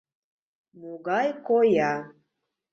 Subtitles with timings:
[0.79, 1.93] Могай коя.